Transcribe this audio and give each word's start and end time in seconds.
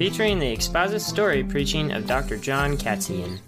featuring 0.00 0.38
the 0.38 0.50
expository 0.50 1.44
preaching 1.44 1.92
of 1.92 2.06
Dr. 2.06 2.38
John 2.38 2.78
Katzian. 2.78 3.38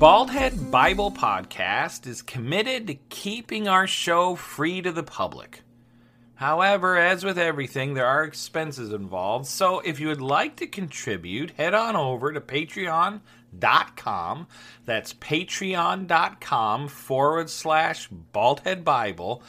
Baldhead 0.00 0.68
Bible 0.68 1.12
Podcast 1.12 2.08
is 2.08 2.22
committed 2.22 2.88
to 2.88 2.94
keeping 3.08 3.68
our 3.68 3.86
show 3.86 4.34
free 4.34 4.82
to 4.82 4.90
the 4.90 5.04
public. 5.04 5.62
However, 6.36 6.96
as 6.96 7.24
with 7.24 7.38
everything, 7.38 7.94
there 7.94 8.06
are 8.06 8.24
expenses 8.24 8.92
involved, 8.92 9.46
so 9.46 9.80
if 9.80 10.00
you 10.00 10.08
would 10.08 10.20
like 10.20 10.56
to 10.56 10.66
contribute, 10.66 11.52
head 11.52 11.74
on 11.74 11.96
over 11.96 12.32
to 12.32 12.40
patreon.com. 12.40 13.20
That's 14.84 15.14
patreon.com 15.14 16.88
forward 16.88 17.50
slash 17.50 18.08
baldhead 18.32 18.84
Bible 18.84 19.42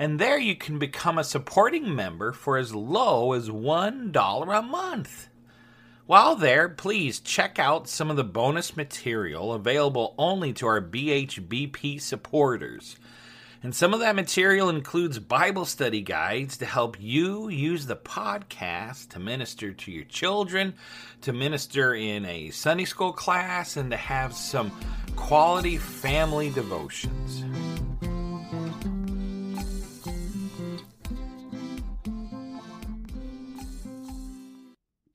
and 0.00 0.18
there 0.18 0.38
you 0.38 0.56
can 0.56 0.78
become 0.78 1.18
a 1.18 1.24
supporting 1.24 1.94
member 1.94 2.32
for 2.32 2.56
as 2.56 2.74
low 2.74 3.34
as 3.34 3.50
$1 3.50 4.58
a 4.58 4.62
month. 4.62 5.28
While 6.06 6.36
there, 6.36 6.70
please 6.70 7.20
check 7.20 7.58
out 7.58 7.86
some 7.86 8.10
of 8.10 8.16
the 8.16 8.24
bonus 8.24 8.78
material 8.78 9.52
available 9.52 10.14
only 10.16 10.54
to 10.54 10.66
our 10.66 10.80
BHBP 10.80 12.00
supporters. 12.00 12.96
And 13.62 13.74
some 13.74 13.92
of 13.92 14.00
that 14.00 14.16
material 14.16 14.70
includes 14.70 15.18
Bible 15.18 15.66
study 15.66 16.00
guides 16.00 16.56
to 16.58 16.64
help 16.64 16.96
you 16.98 17.50
use 17.50 17.84
the 17.84 17.96
podcast 17.96 19.10
to 19.10 19.18
minister 19.18 19.74
to 19.74 19.92
your 19.92 20.06
children, 20.06 20.74
to 21.20 21.34
minister 21.34 21.94
in 21.94 22.24
a 22.24 22.50
Sunday 22.50 22.86
school 22.86 23.12
class, 23.12 23.76
and 23.76 23.90
to 23.90 23.98
have 23.98 24.32
some 24.32 24.72
quality 25.14 25.76
family 25.76 26.48
devotions. 26.48 27.44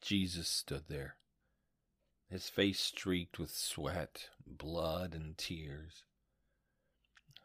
Jesus 0.02 0.48
stood 0.48 0.84
there, 0.88 1.16
his 2.30 2.48
face 2.48 2.80
streaked 2.80 3.40
with 3.40 3.50
sweat, 3.50 4.30
blood, 4.46 5.16
and 5.16 5.36
tears. 5.36 6.04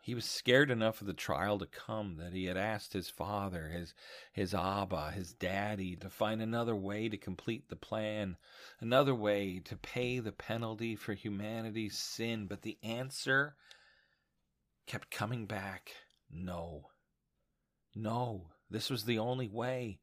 He 0.02 0.14
was 0.14 0.24
scared 0.24 0.70
enough 0.70 1.00
of 1.00 1.06
the 1.06 1.12
trial 1.12 1.58
to 1.58 1.66
come 1.66 2.16
that 2.16 2.32
he 2.32 2.46
had 2.46 2.56
asked 2.56 2.94
his 2.94 3.10
father, 3.10 3.68
his, 3.68 3.94
his 4.32 4.54
Abba, 4.54 5.10
his 5.10 5.34
daddy, 5.34 5.94
to 5.96 6.08
find 6.08 6.40
another 6.40 6.74
way 6.74 7.08
to 7.08 7.18
complete 7.18 7.68
the 7.68 7.76
plan, 7.76 8.38
another 8.80 9.14
way 9.14 9.60
to 9.60 9.76
pay 9.76 10.18
the 10.18 10.32
penalty 10.32 10.96
for 10.96 11.12
humanity's 11.12 11.98
sin. 11.98 12.46
But 12.46 12.62
the 12.62 12.78
answer 12.82 13.56
kept 14.86 15.10
coming 15.10 15.46
back 15.46 15.92
no. 16.30 16.90
No, 17.94 18.50
this 18.70 18.88
was 18.88 19.04
the 19.04 19.18
only 19.18 19.48
way. 19.48 19.98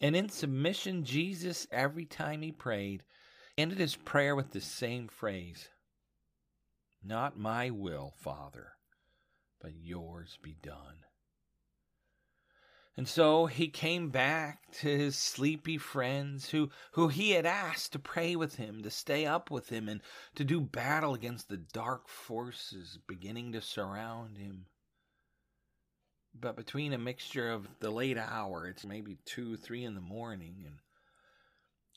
And 0.00 0.14
in 0.14 0.28
submission, 0.28 1.04
Jesus, 1.04 1.66
every 1.70 2.06
time 2.06 2.42
he 2.42 2.52
prayed, 2.52 3.02
ended 3.56 3.78
his 3.78 3.96
prayer 3.96 4.36
with 4.36 4.52
the 4.52 4.60
same 4.60 5.08
phrase 5.08 5.68
Not 7.02 7.38
my 7.38 7.70
will, 7.70 8.14
Father, 8.16 8.77
but 9.60 9.72
yours 9.74 10.38
be 10.42 10.56
done. 10.62 11.04
And 12.96 13.06
so 13.06 13.46
he 13.46 13.68
came 13.68 14.10
back 14.10 14.72
to 14.80 14.88
his 14.88 15.16
sleepy 15.16 15.78
friends 15.78 16.50
who, 16.50 16.70
who 16.92 17.08
he 17.08 17.30
had 17.30 17.46
asked 17.46 17.92
to 17.92 17.98
pray 17.98 18.34
with 18.34 18.56
him, 18.56 18.82
to 18.82 18.90
stay 18.90 19.24
up 19.24 19.50
with 19.50 19.68
him, 19.68 19.88
and 19.88 20.00
to 20.34 20.44
do 20.44 20.60
battle 20.60 21.14
against 21.14 21.48
the 21.48 21.56
dark 21.56 22.08
forces 22.08 22.98
beginning 23.06 23.52
to 23.52 23.60
surround 23.60 24.36
him 24.36 24.66
but 26.40 26.56
between 26.56 26.92
a 26.92 26.98
mixture 26.98 27.50
of 27.50 27.66
the 27.80 27.90
late 27.90 28.18
hour, 28.18 28.66
it's 28.66 28.84
maybe 28.84 29.18
two, 29.24 29.56
three 29.56 29.84
in 29.84 29.94
the 29.94 30.00
morning, 30.00 30.64
and 30.64 30.78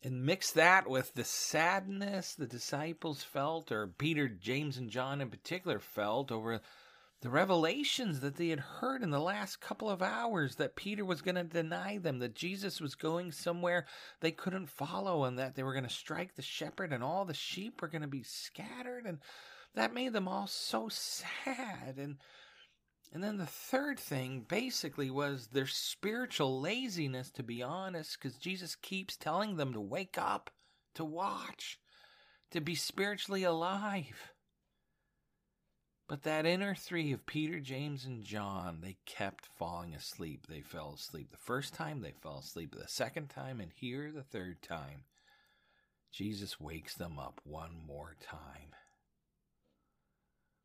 and 0.03 0.25
mix 0.25 0.51
that 0.53 0.89
with 0.89 1.13
the 1.13 1.23
sadness 1.23 2.33
the 2.33 2.47
disciples 2.47 3.23
felt, 3.23 3.71
or 3.71 3.85
Peter, 3.85 4.27
James, 4.27 4.77
and 4.77 4.89
John 4.89 5.21
in 5.21 5.29
particular 5.29 5.79
felt 5.79 6.31
over 6.31 6.59
the 7.21 7.29
revelations 7.29 8.19
that 8.21 8.35
they 8.35 8.49
had 8.49 8.59
heard 8.59 9.03
in 9.03 9.11
the 9.11 9.19
last 9.19 9.61
couple 9.61 9.89
of 9.89 10.01
hours 10.01 10.55
that 10.55 10.75
Peter 10.75 11.05
was 11.05 11.21
going 11.21 11.35
to 11.35 11.43
deny 11.43 11.99
them, 11.99 12.17
that 12.19 12.35
Jesus 12.35 12.81
was 12.81 12.95
going 12.95 13.31
somewhere 13.31 13.85
they 14.21 14.31
couldn't 14.31 14.69
follow, 14.69 15.23
and 15.23 15.37
that 15.37 15.55
they 15.55 15.61
were 15.61 15.73
going 15.73 15.83
to 15.83 15.89
strike 15.89 16.35
the 16.35 16.41
shepherd, 16.41 16.91
and 16.91 17.03
all 17.03 17.25
the 17.25 17.33
sheep 17.33 17.81
were 17.81 17.87
going 17.87 18.01
to 18.01 18.07
be 18.07 18.23
scattered, 18.23 19.05
and 19.05 19.19
that 19.75 19.93
made 19.93 20.13
them 20.13 20.27
all 20.27 20.47
so 20.47 20.89
sad. 20.89 21.97
And 21.97 22.17
and 23.13 23.23
then 23.23 23.37
the 23.37 23.45
third 23.45 23.99
thing 23.99 24.45
basically 24.47 25.09
was 25.09 25.47
their 25.47 25.67
spiritual 25.67 26.61
laziness, 26.61 27.29
to 27.31 27.43
be 27.43 27.61
honest, 27.61 28.17
because 28.17 28.37
Jesus 28.37 28.75
keeps 28.75 29.17
telling 29.17 29.57
them 29.57 29.73
to 29.73 29.81
wake 29.81 30.17
up, 30.17 30.49
to 30.95 31.03
watch, 31.03 31.77
to 32.51 32.61
be 32.61 32.73
spiritually 32.73 33.43
alive. 33.43 34.30
But 36.11 36.23
that 36.23 36.45
inner 36.45 36.75
three 36.75 37.13
of 37.13 37.25
Peter, 37.25 37.61
James, 37.61 38.03
and 38.03 38.21
John, 38.21 38.79
they 38.81 38.97
kept 39.05 39.45
falling 39.45 39.95
asleep. 39.95 40.45
They 40.45 40.59
fell 40.59 40.95
asleep. 40.97 41.31
The 41.31 41.37
first 41.37 41.73
time 41.73 42.01
they 42.01 42.11
fell 42.11 42.39
asleep, 42.39 42.75
the 42.77 42.85
second 42.89 43.29
time, 43.29 43.61
and 43.61 43.71
here 43.73 44.11
the 44.13 44.21
third 44.21 44.61
time. 44.61 45.05
Jesus 46.11 46.59
wakes 46.59 46.95
them 46.95 47.17
up 47.17 47.39
one 47.45 47.77
more 47.87 48.17
time. 48.21 48.75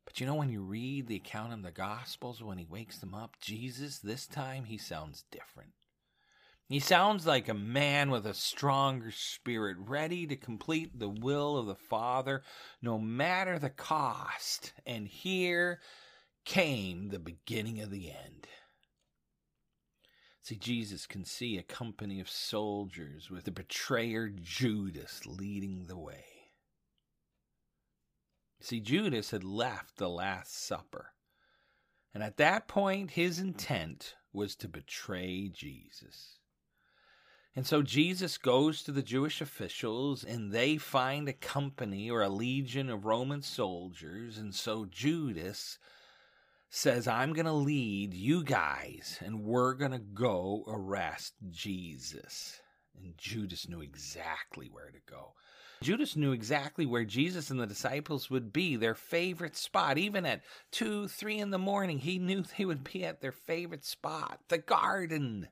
But 0.03 0.19
you 0.19 0.25
know, 0.25 0.35
when 0.35 0.49
you 0.49 0.63
read 0.63 1.07
the 1.07 1.15
account 1.15 1.53
in 1.53 1.61
the 1.61 1.71
Gospels, 1.71 2.43
when 2.43 2.57
he 2.57 2.65
wakes 2.65 2.97
them 2.97 3.15
up, 3.15 3.37
Jesus, 3.39 3.99
this 3.99 4.27
time, 4.27 4.65
he 4.65 4.77
sounds 4.77 5.23
different. 5.31 5.71
He 6.69 6.81
sounds 6.81 7.25
like 7.25 7.47
a 7.47 7.53
man 7.53 8.11
with 8.11 8.25
a 8.25 8.33
stronger 8.33 9.11
spirit, 9.11 9.77
ready 9.79 10.27
to 10.27 10.35
complete 10.35 10.99
the 10.99 11.07
will 11.07 11.55
of 11.55 11.65
the 11.65 11.75
Father, 11.75 12.43
no 12.81 12.99
matter 12.99 13.57
the 13.57 13.69
cost. 13.69 14.73
And 14.85 15.07
here 15.07 15.79
came 16.43 17.07
the 17.07 17.19
beginning 17.19 17.79
of 17.79 17.89
the 17.89 18.09
end. 18.09 18.47
See, 20.41 20.57
Jesus 20.57 21.05
can 21.05 21.23
see 21.23 21.57
a 21.57 21.63
company 21.63 22.19
of 22.19 22.29
soldiers 22.29 23.29
with 23.29 23.45
the 23.45 23.51
betrayer 23.51 24.29
Judas 24.29 25.25
leading 25.25 25.85
the 25.87 25.97
way. 25.97 26.25
See, 28.59 28.81
Judas 28.81 29.31
had 29.31 29.43
left 29.43 29.97
the 29.97 30.09
Last 30.09 30.65
Supper. 30.65 31.13
And 32.13 32.23
at 32.23 32.37
that 32.37 32.67
point, 32.67 33.11
his 33.11 33.39
intent 33.39 34.15
was 34.33 34.55
to 34.57 34.67
betray 34.67 35.49
Jesus. 35.49 36.39
And 37.57 37.65
so 37.65 37.81
Jesus 37.81 38.37
goes 38.37 38.83
to 38.83 38.91
the 38.91 39.01
Jewish 39.01 39.41
officials, 39.41 40.23
and 40.23 40.51
they 40.51 40.77
find 40.77 41.27
a 41.27 41.33
company 41.33 42.07
or 42.07 42.21
a 42.21 42.29
legion 42.29 42.87
of 42.87 43.05
Roman 43.05 43.41
soldiers. 43.41 44.37
And 44.37 44.53
so 44.53 44.85
Judas 44.85 45.79
says, 46.69 47.07
I'm 47.07 47.33
going 47.33 47.47
to 47.47 47.51
lead 47.51 48.13
you 48.13 48.43
guys, 48.43 49.17
and 49.25 49.43
we're 49.43 49.73
going 49.73 49.89
to 49.89 49.97
go 49.97 50.65
arrest 50.67 51.33
Jesus. 51.49 52.61
And 52.95 53.17
Judas 53.17 53.67
knew 53.67 53.81
exactly 53.81 54.69
where 54.71 54.91
to 54.91 54.99
go. 55.09 55.33
Judas 55.81 56.15
knew 56.15 56.33
exactly 56.33 56.85
where 56.85 57.05
Jesus 57.05 57.49
and 57.49 57.59
the 57.59 57.65
disciples 57.65 58.29
would 58.29 58.53
be, 58.53 58.75
their 58.75 58.93
favorite 58.93 59.55
spot. 59.55 59.97
Even 59.97 60.27
at 60.27 60.43
2, 60.73 61.07
3 61.07 61.39
in 61.39 61.49
the 61.49 61.57
morning, 61.57 61.97
he 61.97 62.19
knew 62.19 62.43
they 62.43 62.65
would 62.65 62.83
be 62.83 63.03
at 63.03 63.19
their 63.19 63.31
favorite 63.31 63.83
spot 63.83 64.41
the 64.47 64.59
garden, 64.59 65.47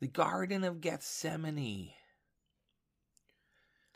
the 0.00 0.06
Garden 0.06 0.64
of 0.64 0.80
Gethsemane. 0.80 1.90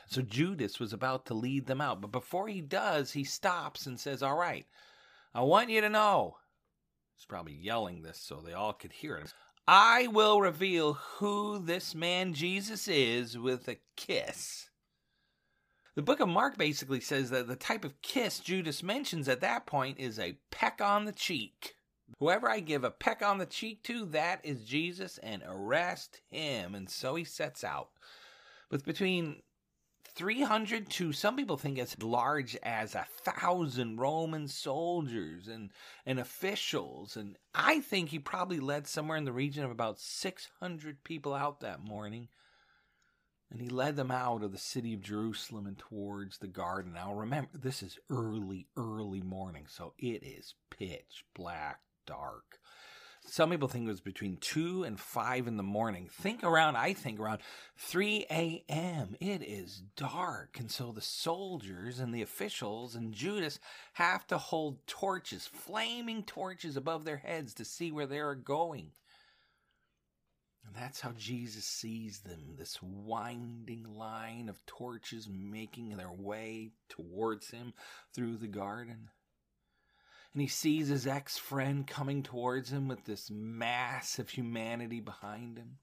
So 0.07 0.21
Judas 0.21 0.79
was 0.79 0.93
about 0.93 1.25
to 1.27 1.33
lead 1.33 1.65
them 1.65 1.81
out. 1.81 2.01
But 2.01 2.11
before 2.11 2.47
he 2.47 2.61
does, 2.61 3.11
he 3.11 3.23
stops 3.23 3.85
and 3.85 3.99
says, 3.99 4.21
All 4.21 4.37
right, 4.37 4.65
I 5.33 5.41
want 5.41 5.69
you 5.69 5.81
to 5.81 5.89
know. 5.89 6.37
He's 7.15 7.25
probably 7.25 7.53
yelling 7.53 8.01
this 8.01 8.19
so 8.19 8.35
they 8.41 8.53
all 8.53 8.73
could 8.73 8.91
hear 8.91 9.15
it. 9.15 9.33
I 9.67 10.07
will 10.07 10.41
reveal 10.41 10.93
who 10.93 11.57
this 11.57 11.95
man 11.95 12.33
Jesus 12.33 12.87
is 12.87 13.37
with 13.37 13.67
a 13.67 13.77
kiss. 13.95 14.69
The 15.95 16.01
book 16.01 16.19
of 16.19 16.27
Mark 16.27 16.57
basically 16.57 16.99
says 16.99 17.29
that 17.29 17.47
the 17.47 17.55
type 17.55 17.85
of 17.85 18.01
kiss 18.01 18.39
Judas 18.39 18.83
mentions 18.83 19.29
at 19.29 19.41
that 19.41 19.65
point 19.65 19.99
is 19.99 20.19
a 20.19 20.37
peck 20.51 20.81
on 20.81 21.05
the 21.05 21.11
cheek. 21.11 21.75
Whoever 22.19 22.49
I 22.49 22.59
give 22.59 22.83
a 22.83 22.91
peck 22.91 23.21
on 23.21 23.37
the 23.37 23.45
cheek 23.45 23.83
to, 23.83 24.05
that 24.07 24.45
is 24.45 24.63
Jesus, 24.63 25.17
and 25.19 25.43
arrest 25.45 26.21
him. 26.29 26.75
And 26.75 26.89
so 26.89 27.15
he 27.15 27.23
sets 27.23 27.63
out 27.63 27.89
with 28.69 28.85
between 28.85 29.41
300 30.15 30.89
to 30.89 31.11
some 31.11 31.35
people 31.35 31.57
think 31.57 31.79
as 31.79 32.01
large 32.01 32.55
as 32.63 32.93
a 32.93 33.07
thousand 33.23 33.97
Roman 33.97 34.47
soldiers 34.47 35.47
and, 35.47 35.71
and 36.05 36.19
officials. 36.19 37.17
And 37.17 37.37
I 37.55 37.79
think 37.79 38.09
he 38.09 38.19
probably 38.19 38.59
led 38.59 38.87
somewhere 38.87 39.17
in 39.17 39.25
the 39.25 39.31
region 39.31 39.63
of 39.63 39.71
about 39.71 39.99
600 39.99 41.03
people 41.03 41.33
out 41.33 41.61
that 41.61 41.83
morning. 41.83 42.27
And 43.49 43.59
he 43.59 43.69
led 43.69 43.95
them 43.95 44.11
out 44.11 44.43
of 44.43 44.51
the 44.51 44.57
city 44.57 44.93
of 44.93 45.01
Jerusalem 45.01 45.67
and 45.67 45.77
towards 45.77 46.37
the 46.37 46.47
garden. 46.47 46.93
Now 46.93 47.13
remember, 47.13 47.49
this 47.53 47.83
is 47.83 47.99
early, 48.09 48.67
early 48.77 49.21
morning, 49.21 49.65
so 49.67 49.93
it 49.97 50.23
is 50.23 50.55
pitch 50.69 51.23
black 51.35 51.79
dark. 52.05 52.59
Some 53.25 53.51
people 53.51 53.67
think 53.67 53.85
it 53.85 53.91
was 53.91 54.01
between 54.01 54.37
2 54.37 54.83
and 54.83 54.99
5 54.99 55.47
in 55.47 55.57
the 55.57 55.63
morning. 55.63 56.09
Think 56.11 56.43
around, 56.43 56.75
I 56.75 56.93
think 56.93 57.19
around 57.19 57.39
3 57.77 58.25
a.m. 58.29 59.15
It 59.19 59.41
is 59.41 59.81
dark. 59.95 60.57
And 60.59 60.69
so 60.69 60.91
the 60.91 61.01
soldiers 61.01 61.99
and 61.99 62.13
the 62.13 62.21
officials 62.21 62.95
and 62.95 63.13
Judas 63.13 63.59
have 63.93 64.27
to 64.27 64.37
hold 64.37 64.85
torches, 64.87 65.47
flaming 65.47 66.23
torches 66.23 66.75
above 66.75 67.05
their 67.05 67.17
heads 67.17 67.53
to 67.55 67.65
see 67.65 67.91
where 67.91 68.07
they 68.07 68.19
are 68.19 68.35
going. 68.35 68.91
And 70.65 70.75
that's 70.75 71.01
how 71.01 71.11
Jesus 71.11 71.65
sees 71.65 72.19
them 72.19 72.55
this 72.57 72.81
winding 72.81 73.85
line 73.85 74.47
of 74.47 74.65
torches 74.65 75.27
making 75.29 75.97
their 75.97 76.11
way 76.11 76.71
towards 76.89 77.49
him 77.49 77.73
through 78.13 78.37
the 78.37 78.47
garden 78.47 79.09
and 80.33 80.41
he 80.41 80.47
sees 80.47 80.87
his 80.87 81.05
ex 81.05 81.37
friend 81.37 81.85
coming 81.85 82.23
towards 82.23 82.71
him 82.71 82.87
with 82.87 83.05
this 83.05 83.29
mass 83.29 84.17
of 84.17 84.29
humanity 84.29 84.99
behind 84.99 85.57
him. 85.57 85.77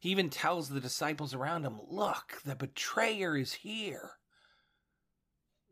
He 0.00 0.10
even 0.10 0.28
tells 0.28 0.68
the 0.68 0.80
disciples 0.80 1.34
around 1.34 1.64
him, 1.64 1.80
Look, 1.88 2.42
the 2.44 2.56
betrayer 2.56 3.36
is 3.36 3.52
here. 3.52 4.10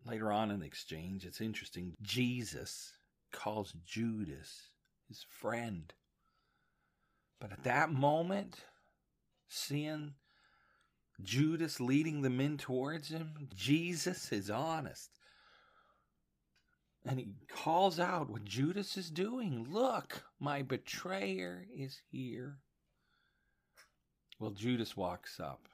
Later 0.07 0.33
on 0.33 0.51
in 0.51 0.61
the 0.61 0.67
exchange, 0.67 1.27
it's 1.27 1.41
interesting. 1.41 1.95
Jesus 2.01 2.93
calls 3.33 3.75
Judas 3.85 4.71
his 5.09 5.25
friend. 5.29 5.93
But 7.41 7.53
at 7.53 7.65
that 7.65 7.91
moment, 7.91 8.65
seeing 9.49 10.15
Judas 11.23 11.81
leading 11.81 12.23
the 12.23 12.31
men 12.31 12.57
towards 12.57 13.09
him, 13.09 13.49
Jesus 13.55 14.33
is 14.33 14.51
honest 14.51 15.11
and 17.05 17.19
he 17.19 17.29
calls 17.49 17.99
out 17.99 18.31
what 18.31 18.45
Judas 18.45 18.97
is 18.97 19.11
doing. 19.11 19.67
Look, 19.71 20.25
my 20.39 20.63
betrayer 20.63 21.67
is 21.75 22.01
here. 22.11 22.59
Well, 24.39 24.51
Judas 24.51 24.97
walks 24.97 25.41
up 25.41 25.69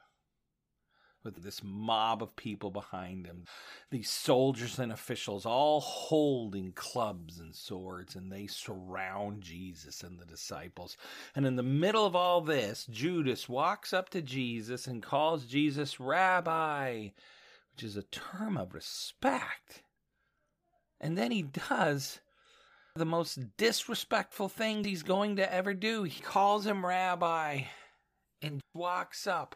with 1.23 1.43
this 1.43 1.61
mob 1.63 2.23
of 2.23 2.35
people 2.35 2.71
behind 2.71 3.25
him, 3.25 3.43
these 3.91 4.09
soldiers 4.09 4.79
and 4.79 4.91
officials 4.91 5.45
all 5.45 5.81
holding 5.81 6.71
clubs 6.71 7.39
and 7.39 7.53
swords, 7.53 8.15
and 8.15 8.31
they 8.31 8.47
surround 8.47 9.41
Jesus 9.41 10.01
and 10.01 10.17
the 10.17 10.25
disciples. 10.25 10.97
And 11.35 11.45
in 11.45 11.55
the 11.55 11.63
middle 11.63 12.05
of 12.05 12.15
all 12.15 12.41
this, 12.41 12.85
Judas 12.89 13.49
walks 13.49 13.91
up 13.91 14.09
to 14.09 14.21
Jesus 14.21 14.87
and 14.87 15.03
calls 15.03 15.45
Jesus 15.45 15.99
Rabbi, 15.99 17.09
which 17.73 17.83
is 17.83 17.97
a 17.97 18.03
term 18.03 18.57
of 18.57 18.73
respect. 18.73 19.83
And 21.01 21.17
then 21.17 21.31
he 21.31 21.43
does 21.43 22.19
the 22.95 23.05
most 23.05 23.39
disrespectful 23.57 24.49
thing 24.49 24.83
he's 24.83 25.03
going 25.03 25.37
to 25.37 25.53
ever 25.53 25.73
do. 25.73 26.03
He 26.03 26.21
calls 26.21 26.65
him 26.65 26.85
rabbi 26.85 27.61
and 28.41 28.61
walks 28.73 29.27
up 29.27 29.55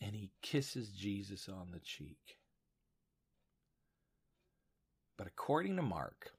and 0.00 0.14
he 0.14 0.30
kisses 0.42 0.90
Jesus 0.90 1.48
on 1.48 1.70
the 1.72 1.80
cheek. 1.80 2.36
But 5.16 5.26
according 5.26 5.76
to 5.76 5.82
Mark, 5.82 6.32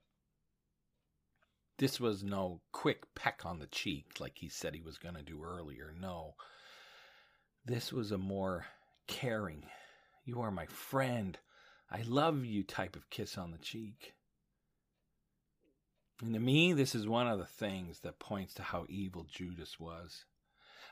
this 1.77 2.00
was 2.00 2.24
no 2.24 2.62
quick 2.71 3.03
peck 3.15 3.41
on 3.45 3.59
the 3.59 3.68
cheek 3.68 4.19
like 4.19 4.38
he 4.38 4.50
said 4.50 4.74
he 4.74 4.81
was 4.81 4.97
going 4.97 5.15
to 5.15 5.24
do 5.24 5.44
earlier. 5.44 5.94
No. 6.00 6.36
This 7.65 7.91
was 7.91 8.12
a 8.12 8.18
more 8.18 8.65
caring, 9.07 9.65
you 10.25 10.41
are 10.41 10.51
my 10.51 10.65
friend. 10.68 11.38
I 11.91 12.01
love 12.03 12.45
you 12.45 12.63
type 12.63 12.95
of 12.95 13.09
kiss 13.09 13.38
on 13.38 13.51
the 13.51 13.57
cheek. 13.57 14.13
And 16.21 16.33
to 16.33 16.39
me, 16.39 16.74
this 16.74 16.94
is 16.94 17.07
one 17.07 17.27
of 17.27 17.39
the 17.39 17.45
things 17.45 18.01
that 18.01 18.19
points 18.19 18.53
to 18.56 18.63
how 18.63 18.86
evil 18.89 19.25
Judas 19.30 19.80
was. 19.80 20.25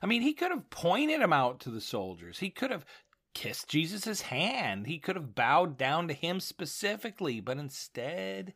I 0.01 0.05
mean, 0.05 0.21
he 0.21 0.33
could 0.33 0.51
have 0.51 0.69
pointed 0.69 1.21
him 1.21 1.33
out 1.33 1.59
to 1.61 1.69
the 1.69 1.81
soldiers. 1.81 2.39
He 2.39 2.49
could 2.49 2.71
have 2.71 2.85
kissed 3.33 3.67
Jesus' 3.67 4.21
hand. 4.21 4.87
He 4.87 4.99
could 4.99 5.15
have 5.15 5.35
bowed 5.35 5.77
down 5.77 6.07
to 6.07 6.13
him 6.13 6.39
specifically, 6.39 7.39
but 7.39 7.57
instead, 7.57 8.53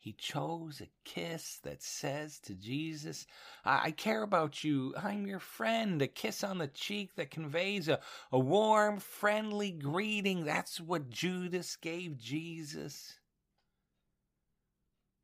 he 0.00 0.12
chose 0.12 0.80
a 0.80 0.88
kiss 1.04 1.58
that 1.64 1.82
says 1.82 2.38
to 2.40 2.54
Jesus, 2.54 3.26
I, 3.64 3.86
I 3.86 3.90
care 3.90 4.22
about 4.22 4.62
you. 4.62 4.94
I'm 4.96 5.26
your 5.26 5.40
friend. 5.40 6.00
A 6.00 6.06
kiss 6.06 6.44
on 6.44 6.58
the 6.58 6.68
cheek 6.68 7.16
that 7.16 7.32
conveys 7.32 7.88
a, 7.88 7.98
a 8.30 8.38
warm, 8.38 9.00
friendly 9.00 9.72
greeting. 9.72 10.44
That's 10.44 10.80
what 10.80 11.10
Judas 11.10 11.74
gave 11.76 12.16
Jesus. 12.16 13.18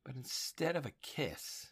But 0.05 0.17
instead 0.17 0.75
of 0.75 0.87
a 0.87 0.93
kiss, 1.03 1.69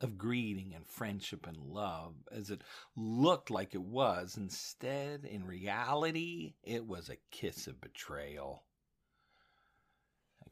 of 0.00 0.18
greeting 0.18 0.74
and 0.74 0.86
friendship 0.86 1.46
and 1.46 1.56
love 1.56 2.14
as 2.30 2.50
it 2.50 2.62
looked 2.96 3.48
like 3.50 3.74
it 3.74 3.80
was. 3.80 4.36
Instead, 4.36 5.24
in 5.24 5.46
reality, 5.46 6.54
it 6.62 6.84
was 6.84 7.08
a 7.08 7.16
kiss 7.30 7.68
of 7.68 7.80
betrayal 7.80 8.64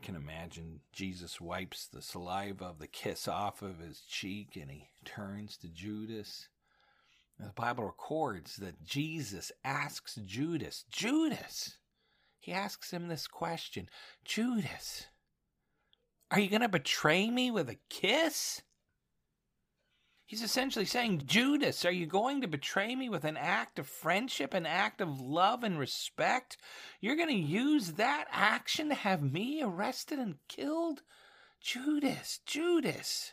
can 0.03 0.17
imagine 0.17 0.81
Jesus 0.93 1.41
wipes 1.41 1.87
the 1.87 2.03
saliva 2.03 2.67
of 2.67 2.79
the 2.79 2.87
kiss 2.87 3.27
off 3.29 3.63
of 3.63 3.79
his 3.79 4.01
cheek 4.01 4.57
and 4.61 4.71
he 4.71 4.89
turns 5.05 5.57
to 5.59 5.69
Judas. 5.69 6.49
And 7.39 7.49
the 7.49 7.55
Bible 7.55 7.85
records 7.85 8.57
that 8.57 8.83
Jesus 8.85 9.51
asks 9.65 10.17
Judas, 10.27 10.85
Judas, 10.91 11.79
he 12.39 12.53
asks 12.53 12.91
him 12.91 13.09
this 13.09 13.27
question 13.27 13.89
Judas, 14.25 15.07
are 16.31 16.41
you 16.41 16.49
going 16.49 16.63
to 16.63 16.69
betray 16.69 17.31
me 17.31 17.51
with 17.51 17.69
a 17.69 17.79
kiss? 17.89 18.63
He's 20.33 20.41
essentially 20.41 20.87
saying, 20.87 21.25
Judas, 21.27 21.85
are 21.85 21.93
you 21.93 22.07
going 22.07 22.41
to 22.41 22.49
betray 22.49 22.97
me 22.97 23.11
with 23.11 23.25
an 23.25 23.37
act 23.37 23.79
of 23.79 23.87
friendship, 23.87 24.55
an 24.55 24.65
act 24.65 25.03
of 25.03 25.21
love 25.21 25.63
and 25.63 25.79
respect? 25.79 26.57
You're 27.03 27.17
going 27.17 27.29
to 27.29 27.35
use 27.35 27.93
that 27.93 28.29
action 28.31 28.89
to 28.89 28.95
have 28.95 29.23
me 29.23 29.63
arrested 29.63 30.19
and 30.19 30.37
killed? 30.49 31.03
Judas, 31.61 32.41
Judas. 32.47 33.33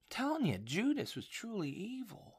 I'm 0.00 0.06
telling 0.08 0.46
you, 0.46 0.56
Judas 0.56 1.14
was 1.14 1.28
truly 1.28 1.68
evil. 1.68 2.36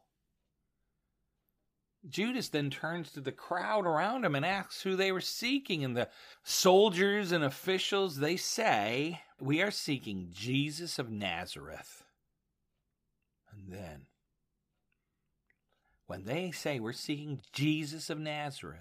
Judas 2.10 2.50
then 2.50 2.72
turns 2.72 3.12
to 3.12 3.22
the 3.22 3.32
crowd 3.32 3.86
around 3.86 4.26
him 4.26 4.34
and 4.34 4.44
asks 4.44 4.82
who 4.82 4.96
they 4.96 5.12
were 5.12 5.22
seeking. 5.22 5.84
And 5.84 5.96
the 5.96 6.10
soldiers 6.42 7.32
and 7.32 7.44
officials, 7.44 8.18
they 8.18 8.36
say, 8.36 9.22
We 9.40 9.62
are 9.62 9.70
seeking 9.70 10.30
Jesus 10.32 10.98
of 10.98 11.12
Nazareth. 11.12 12.04
And 13.54 13.72
then, 13.72 14.06
when 16.08 16.26
they 16.26 16.52
say 16.52 16.80
we're 16.80 16.94
seeking 16.94 17.42
Jesus 17.52 18.10
of 18.10 18.20
Nazareth, 18.20 18.80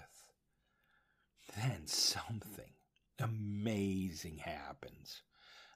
then 1.57 1.87
something 1.87 2.73
amazing 3.21 4.38
happens. 4.38 5.23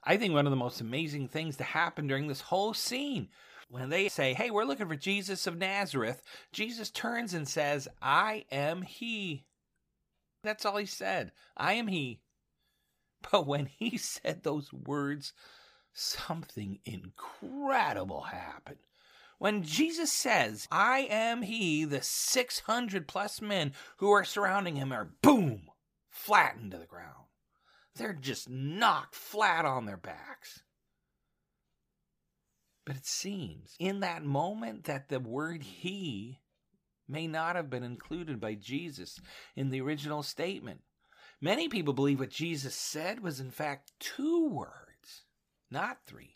I 0.03 0.17
think 0.17 0.35
one 0.35 0.47
of 0.47 0.51
the 0.51 0.57
most 0.57 0.81
amazing 0.81 1.29
things 1.29 1.57
to 1.57 1.65
happen 1.65 2.07
during 2.07 2.29
this 2.29 2.41
whole 2.41 2.75
scene 2.75 3.29
when 3.69 3.89
they 3.89 4.09
say, 4.09 4.35
Hey, 4.35 4.51
we're 4.51 4.65
looking 4.65 4.89
for 4.89 4.97
Jesus 4.97 5.47
of 5.47 5.57
Nazareth, 5.57 6.23
Jesus 6.53 6.91
turns 6.91 7.35
and 7.35 7.49
says, 7.49 7.89
I 8.01 8.45
am 8.51 8.83
he. 8.83 9.45
That's 10.43 10.65
all 10.65 10.77
he 10.77 10.87
said. 10.87 11.33
I 11.57 11.75
am 11.75 11.89
he. 11.89 12.21
But 13.31 13.47
when 13.47 13.67
he 13.67 13.97
said 13.99 14.43
those 14.43 14.73
words, 14.73 15.33
something 15.97 16.79
incredible 16.85 18.23
happened. 18.23 18.79
When 19.39 19.63
Jesus 19.63 20.13
says, 20.13 20.67
I 20.71 21.07
am 21.11 21.43
he, 21.43 21.85
the 21.85 22.03
600 22.03 23.09
plus 23.09 23.43
men 23.43 23.73
who 23.99 24.11
are 24.11 24.25
surrounding 24.25 24.77
him 24.77 24.93
are 24.93 25.13
boom, 25.23 25.63
flattened 26.09 26.71
to 26.73 26.79
the 26.79 26.87
ground. 26.87 27.27
They're 27.95 28.15
just 28.15 28.49
knocked 28.49 29.15
flat 29.15 29.65
on 29.65 29.87
their 29.87 29.97
backs. 29.97 30.63
But 32.85 32.97
it 32.97 33.07
seems 33.07 33.75
in 33.79 34.01
that 34.01 34.25
moment 34.25 34.85
that 34.85 35.09
the 35.09 35.19
word 35.19 35.63
he 35.63 36.41
may 37.09 37.27
not 37.27 37.57
have 37.57 37.71
been 37.71 37.83
included 37.83 38.41
by 38.41 38.55
Jesus 38.55 39.21
in 39.55 39.71
the 39.71 39.81
original 39.81 40.23
statement. 40.23 40.81
Many 41.41 41.69
people 41.69 41.93
believe 41.93 42.21
what 42.21 42.31
Jesus 42.31 42.75
said 42.75 43.21
was, 43.21 43.41
in 43.41 43.51
fact, 43.51 43.93
two 43.99 44.49
words, 44.49 44.86
not 45.71 45.99
three. 46.07 46.35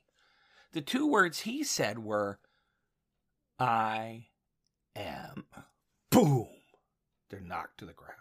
The 0.72 0.80
two 0.80 1.06
words 1.06 1.40
he 1.40 1.64
said 1.64 1.98
were, 1.98 2.38
I 3.58 4.26
am. 4.96 5.46
Boom! 6.10 6.48
They're 7.28 7.40
knocked 7.40 7.78
to 7.78 7.86
the 7.86 7.92
ground. 7.92 8.14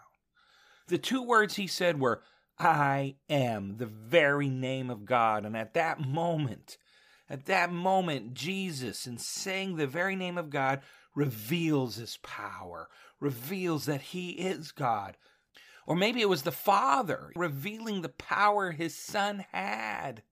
The 0.88 0.98
two 0.98 1.22
words 1.22 1.54
he 1.54 1.66
said 1.66 2.00
were, 2.00 2.22
I 2.58 3.16
am 3.28 3.76
the 3.78 3.86
very 3.86 4.50
name 4.50 4.90
of 4.90 5.06
God. 5.06 5.46
And 5.46 5.56
at 5.56 5.74
that 5.74 6.00
moment, 6.00 6.76
at 7.28 7.46
that 7.46 7.72
moment, 7.72 8.34
Jesus, 8.34 9.06
in 9.06 9.16
saying 9.16 9.76
the 9.76 9.86
very 9.86 10.16
name 10.16 10.36
of 10.36 10.50
God, 10.50 10.80
reveals 11.14 11.96
his 11.96 12.18
power, 12.22 12.88
reveals 13.20 13.86
that 13.86 14.00
he 14.00 14.30
is 14.30 14.72
God. 14.72 15.16
Or 15.86 15.96
maybe 15.96 16.20
it 16.20 16.28
was 16.28 16.42
the 16.42 16.52
Father 16.52 17.32
revealing 17.34 18.02
the 18.02 18.08
power 18.08 18.72
his 18.72 18.96
Son 18.96 19.44
had. 19.52 20.22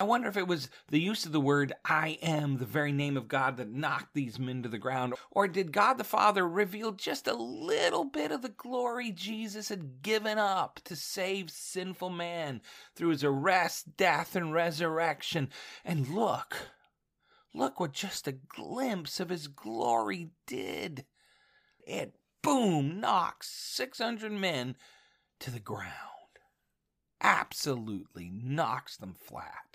I 0.00 0.04
wonder 0.04 0.28
if 0.28 0.36
it 0.36 0.46
was 0.46 0.70
the 0.90 1.00
use 1.00 1.26
of 1.26 1.32
the 1.32 1.40
word 1.40 1.72
I 1.84 2.18
am, 2.22 2.58
the 2.58 2.64
very 2.64 2.92
name 2.92 3.16
of 3.16 3.26
God, 3.26 3.56
that 3.56 3.72
knocked 3.72 4.14
these 4.14 4.38
men 4.38 4.62
to 4.62 4.68
the 4.68 4.78
ground. 4.78 5.14
Or 5.32 5.48
did 5.48 5.72
God 5.72 5.94
the 5.94 6.04
Father 6.04 6.48
reveal 6.48 6.92
just 6.92 7.26
a 7.26 7.34
little 7.34 8.04
bit 8.04 8.30
of 8.30 8.42
the 8.42 8.48
glory 8.48 9.10
Jesus 9.10 9.70
had 9.70 10.00
given 10.00 10.38
up 10.38 10.78
to 10.84 10.94
save 10.94 11.50
sinful 11.50 12.10
man 12.10 12.60
through 12.94 13.08
his 13.08 13.24
arrest, 13.24 13.96
death, 13.96 14.36
and 14.36 14.52
resurrection? 14.52 15.48
And 15.84 16.06
look, 16.08 16.54
look 17.52 17.80
what 17.80 17.92
just 17.92 18.28
a 18.28 18.32
glimpse 18.32 19.18
of 19.18 19.30
his 19.30 19.48
glory 19.48 20.30
did. 20.46 21.06
It, 21.84 22.14
boom, 22.40 23.00
knocks 23.00 23.48
600 23.48 24.30
men 24.30 24.76
to 25.40 25.50
the 25.50 25.58
ground. 25.58 25.92
Absolutely 27.20 28.30
knocks 28.32 28.96
them 28.96 29.12
flat. 29.12 29.68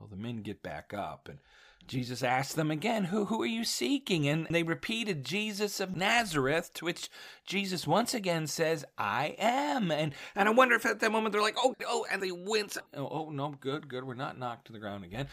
Well, 0.00 0.08
the 0.08 0.16
men 0.16 0.42
get 0.42 0.62
back 0.62 0.94
up, 0.94 1.28
and 1.28 1.38
Jesus 1.86 2.22
asks 2.22 2.54
them 2.54 2.70
again, 2.70 3.04
who, 3.04 3.26
who 3.26 3.42
are 3.42 3.46
you 3.46 3.64
seeking? 3.64 4.26
And 4.28 4.46
they 4.48 4.62
repeated, 4.62 5.24
Jesus 5.24 5.78
of 5.80 5.96
Nazareth, 5.96 6.72
to 6.74 6.84
which 6.86 7.10
Jesus 7.44 7.86
once 7.86 8.14
again 8.14 8.46
says, 8.46 8.84
I 8.96 9.34
am. 9.38 9.90
And, 9.90 10.14
and 10.34 10.48
I 10.48 10.52
wonder 10.52 10.74
if 10.76 10.86
at 10.86 11.00
that 11.00 11.12
moment 11.12 11.32
they're 11.32 11.42
like, 11.42 11.56
oh, 11.58 11.74
oh, 11.86 12.06
and 12.10 12.22
they 12.22 12.30
wince. 12.30 12.78
Oh, 12.96 13.08
oh, 13.10 13.30
no, 13.30 13.50
good, 13.60 13.88
good. 13.88 14.04
We're 14.04 14.14
not 14.14 14.38
knocked 14.38 14.68
to 14.68 14.72
the 14.72 14.78
ground 14.78 15.04
again. 15.04 15.28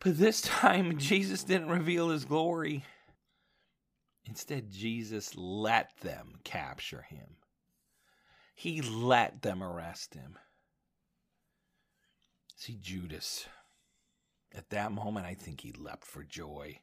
But 0.00 0.18
this 0.18 0.40
time, 0.40 0.98
Jesus 0.98 1.44
didn't 1.44 1.68
reveal 1.68 2.08
his 2.08 2.24
glory. 2.24 2.84
Instead, 4.24 4.72
Jesus 4.72 5.36
let 5.36 5.96
them 6.00 6.40
capture 6.42 7.02
him. 7.02 7.36
He 8.54 8.80
let 8.80 9.42
them 9.42 9.62
arrest 9.62 10.14
him. 10.14 10.38
See, 12.56 12.78
Judas 12.80 13.46
at 14.56 14.70
that 14.70 14.92
moment, 14.92 15.26
I 15.26 15.34
think 15.34 15.60
he 15.60 15.72
leapt 15.72 16.04
for 16.04 16.22
joy. 16.22 16.80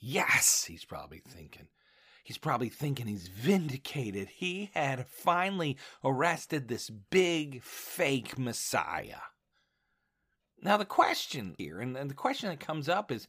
Yes, 0.00 0.64
he's 0.64 0.84
probably 0.84 1.22
thinking. 1.26 1.68
He's 2.22 2.38
probably 2.38 2.68
thinking 2.68 3.06
he's 3.06 3.28
vindicated. 3.28 4.28
He 4.28 4.70
had 4.74 5.06
finally 5.06 5.78
arrested 6.04 6.68
this 6.68 6.90
big 6.90 7.62
fake 7.62 8.38
Messiah. 8.38 9.22
Now, 10.60 10.76
the 10.76 10.84
question 10.84 11.54
here, 11.56 11.80
and 11.80 11.96
the 11.96 12.14
question 12.14 12.50
that 12.50 12.60
comes 12.60 12.88
up 12.88 13.10
is 13.10 13.28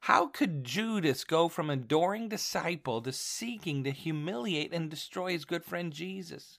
how 0.00 0.28
could 0.28 0.64
Judas 0.64 1.24
go 1.24 1.48
from 1.48 1.70
adoring 1.70 2.28
disciple 2.28 3.02
to 3.02 3.12
seeking 3.12 3.84
to 3.84 3.90
humiliate 3.90 4.72
and 4.72 4.88
destroy 4.88 5.32
his 5.32 5.44
good 5.44 5.64
friend 5.64 5.92
Jesus? 5.92 6.58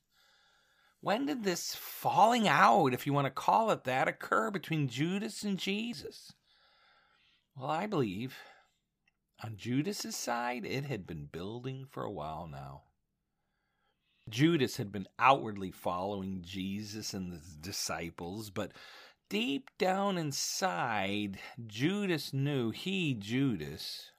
When 1.02 1.26
did 1.26 1.44
this 1.44 1.76
falling 1.76 2.48
out, 2.48 2.94
if 2.94 3.08
you 3.08 3.14
want 3.14 3.26
to 3.26 3.32
call 3.32 3.72
it 3.72 3.86
that, 3.86 4.08
occur 4.08 4.52
between 4.52 4.90
Judas 4.90 5.44
and 5.44 5.58
Jesus? 5.58 6.34
Well, 7.56 7.70
I 7.70 7.88
believe 7.88 8.38
on 9.44 9.56
Judas's 9.56 10.18
side, 10.18 10.66
it 10.66 10.86
had 10.86 11.08
been 11.08 11.30
building 11.32 11.86
for 11.90 12.04
a 12.04 12.12
while 12.12 12.48
now. 12.52 12.84
Judas 14.30 14.78
had 14.78 14.92
been 14.92 15.08
outwardly 15.18 15.72
following 15.72 16.42
Jesus 16.44 17.14
and 17.14 17.32
the 17.32 17.42
disciples, 17.62 18.50
but 18.50 18.74
deep 19.30 19.70
down 19.78 20.18
inside, 20.18 21.40
Judas 21.66 22.34
knew 22.34 22.72
he, 22.72 23.14
Judas, 23.14 24.12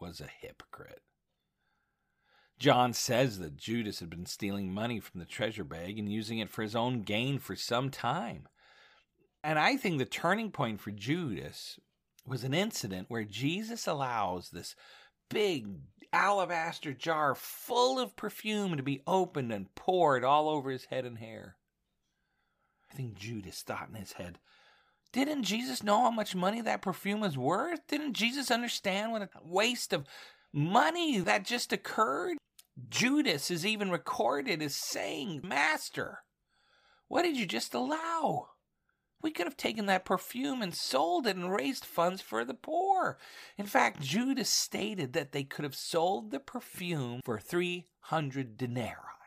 was 0.00 0.20
a 0.20 0.26
hypocrite. 0.40 1.02
John 2.58 2.92
says 2.92 3.38
that 3.38 3.56
Judas 3.56 4.00
had 4.00 4.10
been 4.10 4.26
stealing 4.26 4.72
money 4.72 4.98
from 4.98 5.20
the 5.20 5.26
treasure 5.26 5.64
bag 5.64 5.98
and 5.98 6.10
using 6.10 6.38
it 6.38 6.50
for 6.50 6.62
his 6.62 6.74
own 6.74 7.02
gain 7.02 7.38
for 7.38 7.54
some 7.54 7.88
time. 7.88 8.48
And 9.44 9.58
I 9.58 9.76
think 9.76 9.98
the 9.98 10.04
turning 10.04 10.50
point 10.50 10.80
for 10.80 10.90
Judas 10.90 11.78
was 12.26 12.42
an 12.42 12.54
incident 12.54 13.06
where 13.08 13.24
Jesus 13.24 13.86
allows 13.86 14.50
this 14.50 14.74
big 15.30 15.68
alabaster 16.12 16.92
jar 16.92 17.34
full 17.34 18.00
of 18.00 18.16
perfume 18.16 18.76
to 18.76 18.82
be 18.82 19.02
opened 19.06 19.52
and 19.52 19.74
poured 19.76 20.24
all 20.24 20.48
over 20.48 20.70
his 20.70 20.86
head 20.86 21.04
and 21.04 21.18
hair. 21.18 21.56
I 22.90 22.94
think 22.94 23.14
Judas 23.14 23.62
thought 23.62 23.88
in 23.88 23.94
his 23.94 24.12
head, 24.12 24.38
didn't 25.12 25.44
Jesus 25.44 25.82
know 25.82 26.00
how 26.00 26.10
much 26.10 26.34
money 26.34 26.60
that 26.62 26.82
perfume 26.82 27.20
was 27.20 27.38
worth? 27.38 27.86
Didn't 27.86 28.14
Jesus 28.14 28.50
understand 28.50 29.12
what 29.12 29.22
a 29.22 29.28
waste 29.44 29.92
of 29.92 30.06
money 30.52 31.20
that 31.20 31.44
just 31.44 31.72
occurred? 31.72 32.36
Judas 32.88 33.50
is 33.50 33.66
even 33.66 33.90
recorded 33.90 34.62
as 34.62 34.76
saying, 34.76 35.40
Master, 35.42 36.22
what 37.08 37.22
did 37.22 37.36
you 37.36 37.46
just 37.46 37.74
allow? 37.74 38.50
We 39.20 39.32
could 39.32 39.46
have 39.46 39.56
taken 39.56 39.86
that 39.86 40.04
perfume 40.04 40.62
and 40.62 40.74
sold 40.74 41.26
it 41.26 41.36
and 41.36 41.52
raised 41.52 41.84
funds 41.84 42.22
for 42.22 42.44
the 42.44 42.54
poor. 42.54 43.18
In 43.56 43.66
fact, 43.66 44.00
Judas 44.00 44.48
stated 44.48 45.12
that 45.14 45.32
they 45.32 45.42
could 45.42 45.64
have 45.64 45.74
sold 45.74 46.30
the 46.30 46.38
perfume 46.38 47.20
for 47.24 47.40
300 47.40 48.56
denarii. 48.56 49.17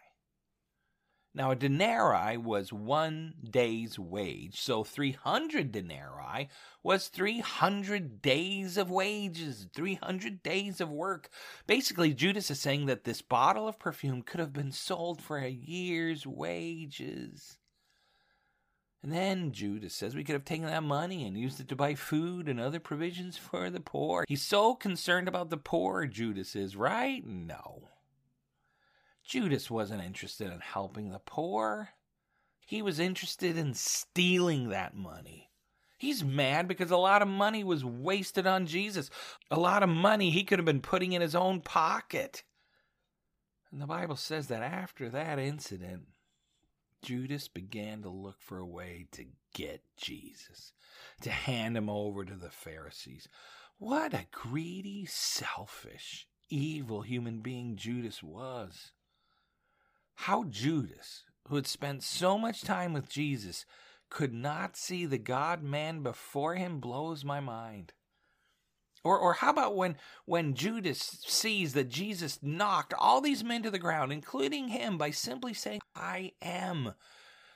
Now, 1.33 1.51
a 1.51 1.55
denarii 1.55 2.35
was 2.35 2.73
one 2.73 3.35
day's 3.49 3.97
wage, 3.97 4.59
so 4.59 4.83
300 4.83 5.71
denarii 5.71 6.49
was 6.83 7.07
300 7.07 8.21
days 8.21 8.75
of 8.75 8.91
wages, 8.91 9.67
300 9.73 10.43
days 10.43 10.81
of 10.81 10.89
work. 10.89 11.29
Basically, 11.67 12.13
Judas 12.13 12.51
is 12.51 12.59
saying 12.59 12.87
that 12.87 13.05
this 13.05 13.21
bottle 13.21 13.65
of 13.65 13.79
perfume 13.79 14.23
could 14.23 14.41
have 14.41 14.51
been 14.51 14.73
sold 14.73 15.21
for 15.21 15.37
a 15.37 15.47
year's 15.47 16.27
wages. 16.27 17.57
And 19.01 19.13
then 19.13 19.53
Judas 19.53 19.95
says 19.95 20.13
we 20.13 20.25
could 20.25 20.33
have 20.33 20.45
taken 20.45 20.65
that 20.65 20.83
money 20.83 21.25
and 21.25 21.37
used 21.37 21.61
it 21.61 21.69
to 21.69 21.75
buy 21.77 21.95
food 21.95 22.49
and 22.49 22.59
other 22.59 22.79
provisions 22.79 23.37
for 23.37 23.69
the 23.69 23.79
poor. 23.79 24.25
He's 24.27 24.43
so 24.43 24.75
concerned 24.75 25.29
about 25.29 25.49
the 25.49 25.57
poor, 25.57 26.05
Judas 26.05 26.57
is, 26.57 26.75
right? 26.75 27.25
No. 27.25 27.90
Judas 29.31 29.71
wasn't 29.71 30.03
interested 30.03 30.51
in 30.51 30.59
helping 30.59 31.09
the 31.09 31.21
poor. 31.25 31.91
He 32.65 32.81
was 32.81 32.99
interested 32.99 33.55
in 33.55 33.73
stealing 33.73 34.67
that 34.67 34.93
money. 34.93 35.49
He's 35.97 36.21
mad 36.21 36.67
because 36.67 36.91
a 36.91 36.97
lot 36.97 37.21
of 37.21 37.29
money 37.29 37.63
was 37.63 37.85
wasted 37.85 38.45
on 38.45 38.65
Jesus. 38.65 39.09
A 39.49 39.57
lot 39.57 39.83
of 39.83 39.89
money 39.89 40.31
he 40.31 40.43
could 40.43 40.59
have 40.59 40.65
been 40.65 40.81
putting 40.81 41.13
in 41.13 41.21
his 41.21 41.33
own 41.33 41.61
pocket. 41.61 42.43
And 43.71 43.81
the 43.81 43.87
Bible 43.87 44.17
says 44.17 44.47
that 44.47 44.63
after 44.63 45.07
that 45.07 45.39
incident, 45.39 46.07
Judas 47.01 47.47
began 47.47 48.01
to 48.01 48.09
look 48.09 48.41
for 48.41 48.57
a 48.57 48.67
way 48.67 49.07
to 49.13 49.23
get 49.53 49.81
Jesus, 49.95 50.73
to 51.21 51.29
hand 51.29 51.77
him 51.77 51.89
over 51.89 52.25
to 52.25 52.35
the 52.35 52.51
Pharisees. 52.51 53.29
What 53.77 54.13
a 54.13 54.27
greedy, 54.29 55.05
selfish, 55.05 56.27
evil 56.49 57.03
human 57.03 57.39
being 57.39 57.77
Judas 57.77 58.21
was. 58.21 58.91
How 60.15 60.43
Judas, 60.43 61.23
who 61.47 61.55
had 61.55 61.67
spent 61.67 62.03
so 62.03 62.37
much 62.37 62.61
time 62.61 62.93
with 62.93 63.09
Jesus, 63.09 63.65
could 64.09 64.33
not 64.33 64.75
see 64.77 65.05
the 65.05 65.17
God 65.17 65.63
man 65.63 66.03
before 66.03 66.55
him 66.55 66.79
blows 66.79 67.23
my 67.23 67.39
mind. 67.39 67.93
Or, 69.03 69.17
or 69.17 69.33
how 69.33 69.49
about 69.49 69.75
when, 69.75 69.95
when 70.25 70.53
Judas 70.53 70.99
sees 71.25 71.73
that 71.73 71.89
Jesus 71.89 72.39
knocked 72.43 72.93
all 72.99 73.19
these 73.19 73.43
men 73.43 73.63
to 73.63 73.71
the 73.71 73.79
ground, 73.79 74.11
including 74.11 74.67
him, 74.67 74.97
by 74.97 75.09
simply 75.09 75.53
saying, 75.53 75.81
I 75.95 76.33
am? 76.41 76.93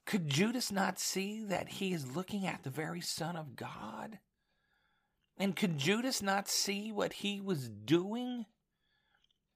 Could 0.05 0.27
Judas 0.27 0.71
not 0.71 0.99
see 0.99 1.43
that 1.45 1.67
he 1.69 1.93
is 1.93 2.15
looking 2.15 2.47
at 2.47 2.63
the 2.63 2.69
very 2.69 3.01
Son 3.01 3.35
of 3.35 3.55
God? 3.55 4.19
And 5.37 5.55
could 5.55 5.77
Judas 5.77 6.21
not 6.21 6.47
see 6.47 6.91
what 6.91 7.13
he 7.13 7.41
was 7.41 7.69
doing? 7.69 8.45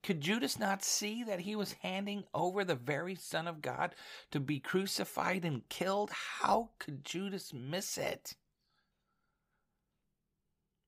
Could 0.02 0.22
Judas 0.22 0.58
not 0.58 0.84
see 0.84 1.24
that 1.24 1.42
he 1.42 1.56
was 1.56 1.76
handing 1.82 2.24
over 2.34 2.64
the 2.64 2.76
very 2.76 3.16
Son 3.16 3.48
of 3.48 3.62
God 3.62 3.96
to 4.32 4.40
be 4.40 4.60
crucified 4.60 5.44
and 5.44 5.68
killed? 5.70 6.12
How 6.12 6.70
could 6.80 7.04
Judas 7.04 7.54
miss 7.54 7.98
it? 7.98 8.36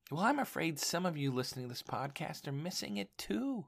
Well, 0.09 0.21
I'm 0.21 0.39
afraid 0.39 0.79
some 0.79 1.05
of 1.05 1.17
you 1.17 1.31
listening 1.31 1.65
to 1.65 1.69
this 1.69 1.83
podcast 1.83 2.47
are 2.47 2.53
missing 2.53 2.97
it 2.97 3.17
too. 3.17 3.65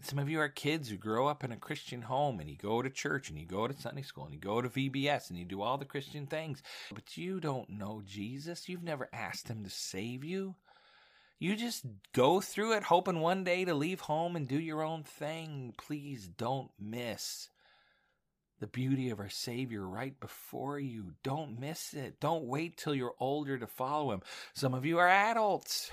Some 0.00 0.18
of 0.18 0.28
you 0.28 0.38
are 0.40 0.48
kids 0.48 0.88
who 0.88 0.96
grow 0.96 1.26
up 1.26 1.42
in 1.42 1.50
a 1.50 1.56
Christian 1.56 2.02
home 2.02 2.40
and 2.40 2.48
you 2.48 2.56
go 2.56 2.82
to 2.82 2.90
church 2.90 3.30
and 3.30 3.38
you 3.38 3.46
go 3.46 3.66
to 3.66 3.74
Sunday 3.74 4.02
school 4.02 4.24
and 4.24 4.34
you 4.34 4.38
go 4.40 4.62
to 4.62 4.68
VBS 4.68 5.30
and 5.30 5.38
you 5.38 5.44
do 5.44 5.60
all 5.60 5.76
the 5.76 5.84
Christian 5.84 6.26
things, 6.26 6.62
but 6.94 7.16
you 7.16 7.40
don't 7.40 7.68
know 7.68 8.02
Jesus. 8.06 8.68
You've 8.68 8.84
never 8.84 9.08
asked 9.12 9.48
him 9.48 9.64
to 9.64 9.70
save 9.70 10.24
you. 10.24 10.54
You 11.38 11.54
just 11.54 11.84
go 12.12 12.40
through 12.40 12.76
it 12.76 12.84
hoping 12.84 13.20
one 13.20 13.44
day 13.44 13.64
to 13.64 13.74
leave 13.74 14.00
home 14.00 14.34
and 14.34 14.48
do 14.48 14.58
your 14.58 14.82
own 14.82 15.04
thing. 15.04 15.72
Please 15.78 16.26
don't 16.26 16.70
miss 16.80 17.48
the 18.60 18.66
beauty 18.66 19.10
of 19.10 19.20
our 19.20 19.28
Savior 19.28 19.86
right 19.86 20.18
before 20.18 20.80
you. 20.80 21.12
Don't 21.22 21.60
miss 21.60 21.94
it. 21.94 22.18
Don't 22.20 22.46
wait 22.46 22.76
till 22.76 22.94
you're 22.94 23.14
older 23.20 23.56
to 23.56 23.68
follow 23.68 24.10
Him. 24.10 24.22
Some 24.52 24.74
of 24.74 24.84
you 24.84 24.98
are 24.98 25.08
adults 25.08 25.92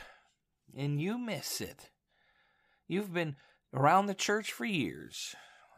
and 0.76 1.00
you 1.00 1.20
miss 1.20 1.62
it. 1.62 1.92
You've 2.88 3.14
been 3.14 3.36
around 3.72 4.08
the 4.08 4.16
church 4.16 4.52
for 4.52 4.66
years. 4.66 5.36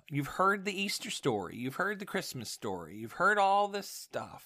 You've 0.10 0.28
heard 0.28 0.64
the 0.64 0.82
Easter 0.82 1.10
story. 1.10 1.58
You've 1.58 1.76
heard 1.76 2.00
the 2.00 2.06
Christmas 2.06 2.50
story. 2.50 2.98
You've 2.98 3.14
heard 3.14 3.38
all 3.38 3.68
this 3.68 3.90
stuff 3.90 4.46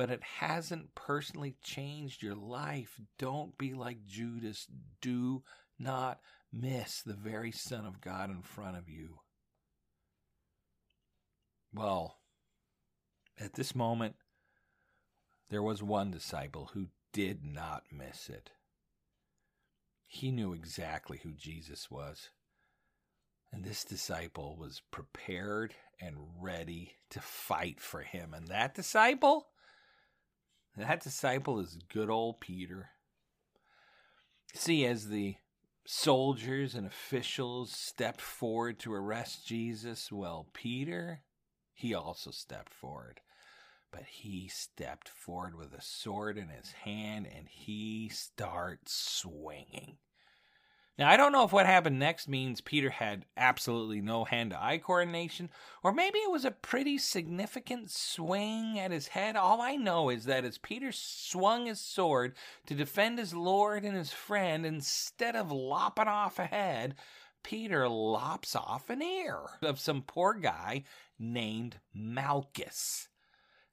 but 0.00 0.08
it 0.08 0.22
hasn't 0.38 0.94
personally 0.94 1.56
changed 1.62 2.22
your 2.22 2.34
life. 2.34 2.98
Don't 3.18 3.58
be 3.58 3.74
like 3.74 4.06
Judas. 4.06 4.66
Do 5.02 5.42
not 5.78 6.20
miss 6.50 7.02
the 7.02 7.12
very 7.12 7.52
Son 7.52 7.84
of 7.84 8.00
God 8.00 8.30
in 8.30 8.40
front 8.40 8.78
of 8.78 8.88
you. 8.88 9.18
Well, 11.74 12.16
at 13.38 13.52
this 13.52 13.74
moment, 13.74 14.14
there 15.50 15.62
was 15.62 15.82
one 15.82 16.10
disciple 16.10 16.70
who 16.72 16.86
did 17.12 17.44
not 17.44 17.82
miss 17.92 18.30
it. 18.30 18.48
He 20.06 20.30
knew 20.30 20.54
exactly 20.54 21.20
who 21.22 21.32
Jesus 21.32 21.90
was. 21.90 22.30
And 23.52 23.64
this 23.64 23.84
disciple 23.84 24.56
was 24.58 24.80
prepared 24.90 25.74
and 26.00 26.16
ready 26.40 26.94
to 27.10 27.20
fight 27.20 27.82
for 27.82 28.00
him. 28.00 28.32
And 28.32 28.48
that 28.48 28.74
disciple 28.74 29.48
that 30.76 31.02
disciple 31.02 31.58
is 31.60 31.78
good 31.92 32.10
old 32.10 32.40
Peter. 32.40 32.90
See, 34.54 34.84
as 34.84 35.08
the 35.08 35.36
soldiers 35.86 36.74
and 36.74 36.86
officials 36.86 37.72
stepped 37.72 38.20
forward 38.20 38.78
to 38.80 38.92
arrest 38.92 39.46
Jesus, 39.46 40.10
well, 40.10 40.48
Peter, 40.52 41.22
he 41.74 41.94
also 41.94 42.30
stepped 42.30 42.74
forward. 42.74 43.20
But 43.90 44.04
he 44.04 44.48
stepped 44.48 45.08
forward 45.08 45.56
with 45.56 45.72
a 45.74 45.82
sword 45.82 46.38
in 46.38 46.48
his 46.48 46.72
hand 46.72 47.26
and 47.26 47.48
he 47.48 48.08
starts 48.08 48.92
swinging. 48.92 49.96
Now, 51.00 51.08
I 51.08 51.16
don't 51.16 51.32
know 51.32 51.44
if 51.44 51.52
what 51.52 51.64
happened 51.64 51.98
next 51.98 52.28
means 52.28 52.60
Peter 52.60 52.90
had 52.90 53.24
absolutely 53.34 54.02
no 54.02 54.24
hand 54.24 54.50
to 54.50 54.62
eye 54.62 54.76
coordination, 54.76 55.48
or 55.82 55.94
maybe 55.94 56.18
it 56.18 56.30
was 56.30 56.44
a 56.44 56.50
pretty 56.50 56.98
significant 56.98 57.90
swing 57.90 58.78
at 58.78 58.90
his 58.90 59.06
head. 59.06 59.34
All 59.34 59.62
I 59.62 59.76
know 59.76 60.10
is 60.10 60.26
that 60.26 60.44
as 60.44 60.58
Peter 60.58 60.92
swung 60.92 61.64
his 61.64 61.80
sword 61.80 62.34
to 62.66 62.74
defend 62.74 63.18
his 63.18 63.32
Lord 63.32 63.82
and 63.82 63.96
his 63.96 64.12
friend, 64.12 64.66
instead 64.66 65.36
of 65.36 65.50
lopping 65.50 66.06
off 66.06 66.38
a 66.38 66.44
head, 66.44 66.96
Peter 67.42 67.88
lops 67.88 68.54
off 68.54 68.90
an 68.90 69.00
ear 69.00 69.38
of 69.62 69.80
some 69.80 70.02
poor 70.02 70.34
guy 70.34 70.84
named 71.18 71.76
Malchus. 71.94 73.08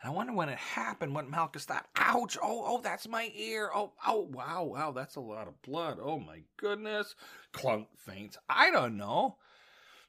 And 0.02 0.12
I 0.12 0.14
wonder 0.14 0.34
when 0.34 0.50
it 0.50 0.60
happened, 0.60 1.16
what 1.16 1.30
Malchus 1.30 1.66
thought, 1.66 1.88
ouch, 1.96 2.38
oh, 2.42 2.64
oh, 2.66 2.82
that's 2.82 3.08
my 3.08 3.32
ear. 3.36 3.72
Oh, 3.74 3.94
oh, 4.06 4.28
wow, 4.32 4.64
wow, 4.64 4.92
that's 4.92 5.16
a 5.16 5.22
lot 5.22 5.48
of 5.48 5.62
blood. 5.64 5.98
Oh 6.02 6.20
my 6.20 6.42
goodness. 6.58 7.16
Clunk 7.52 7.88
faints. 7.98 8.38
I 8.48 8.70
don't 8.70 8.98
know. 8.98 9.38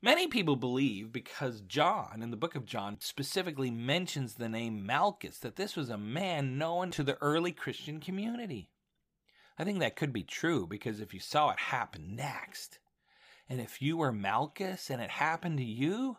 Many 0.02 0.28
people 0.28 0.56
believe 0.56 1.10
because 1.10 1.62
John, 1.62 2.20
in 2.22 2.30
the 2.30 2.36
book 2.36 2.54
of 2.54 2.66
John, 2.66 2.98
specifically 3.00 3.70
mentions 3.70 4.34
the 4.34 4.48
name 4.48 4.86
Malchus, 4.86 5.38
that 5.38 5.56
this 5.56 5.74
was 5.74 5.90
a 5.90 5.98
man 5.98 6.58
known 6.58 6.90
to 6.92 7.02
the 7.02 7.16
early 7.20 7.50
Christian 7.50 7.98
community. 7.98 8.70
I 9.58 9.64
think 9.64 9.80
that 9.80 9.96
could 9.96 10.12
be 10.12 10.22
true 10.22 10.66
because 10.68 11.00
if 11.00 11.12
you 11.12 11.18
saw 11.18 11.50
it 11.50 11.58
happen 11.58 12.14
next, 12.14 12.78
and 13.48 13.60
if 13.60 13.82
you 13.82 13.96
were 13.96 14.12
Malchus 14.12 14.88
and 14.90 15.02
it 15.02 15.10
happened 15.10 15.58
to 15.58 15.64
you, 15.64 16.18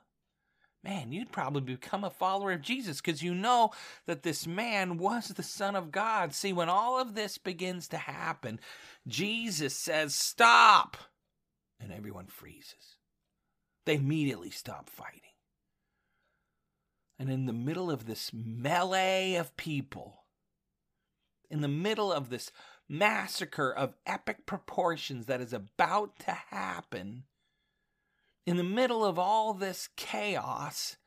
man, 0.83 1.11
you'd 1.11 1.31
probably 1.31 1.61
become 1.61 2.03
a 2.03 2.09
follower 2.09 2.51
of 2.51 2.61
Jesus 2.61 3.01
because 3.01 3.21
you 3.21 3.33
know 3.33 3.71
that 4.05 4.23
this 4.23 4.47
man 4.47 4.97
was 4.97 5.29
the 5.29 5.43
Son 5.43 5.75
of 5.75 5.91
God. 5.91 6.33
See, 6.33 6.53
when 6.53 6.69
all 6.69 6.99
of 6.99 7.15
this 7.15 7.37
begins 7.37 7.87
to 7.89 7.97
happen, 7.97 8.59
Jesus 9.07 9.75
says, 9.75 10.15
Stop! 10.15 10.97
And 11.79 11.91
everyone 11.91 12.27
freezes. 12.27 12.97
They 13.85 13.95
immediately 13.95 14.51
stop 14.51 14.89
fighting. 14.89 15.21
And 17.17 17.29
in 17.29 17.45
the 17.45 17.53
middle 17.53 17.91
of 17.91 18.05
this 18.05 18.31
melee 18.33 19.35
of 19.35 19.57
people, 19.57 20.23
in 21.49 21.61
the 21.61 21.67
middle 21.67 22.11
of 22.13 22.29
this 22.29 22.51
massacre 22.87 23.71
of 23.71 23.95
epic 24.05 24.45
proportions 24.45 25.25
that 25.25 25.41
is 25.41 25.53
about 25.53 26.17
to 26.19 26.31
happen, 26.31 27.23
in 28.49 28.57
the 28.57 28.63
middle 28.63 29.05
of 29.05 29.19
all 29.19 29.53
this 29.53 29.89
chaos, 29.95 30.97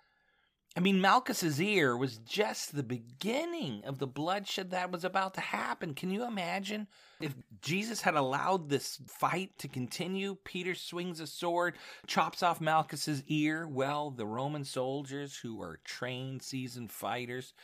I 0.76 0.80
mean, 0.80 1.00
Malchus's 1.00 1.60
ear 1.60 1.96
was 1.96 2.18
just 2.18 2.76
the 2.76 2.84
beginning 2.84 3.82
of 3.84 3.98
the 3.98 4.06
bloodshed 4.06 4.70
that 4.70 4.92
was 4.92 5.04
about 5.04 5.34
to 5.34 5.40
happen. 5.40 5.94
Can 5.94 6.12
you 6.12 6.24
imagine 6.24 6.86
if 7.20 7.34
Jesus 7.60 8.02
had 8.02 8.14
allowed 8.14 8.68
this 8.68 9.00
fight 9.08 9.58
to 9.58 9.66
continue? 9.66 10.36
Peter 10.44 10.76
swings 10.76 11.18
a 11.18 11.26
sword, 11.26 11.74
chops 12.06 12.44
off 12.44 12.60
Malchus's 12.60 13.24
ear. 13.26 13.66
Well, 13.66 14.12
the 14.12 14.24
Roman 14.24 14.64
soldiers, 14.64 15.36
who 15.36 15.60
are 15.60 15.80
trained, 15.84 16.42
seasoned 16.42 16.92
fighters, 16.92 17.54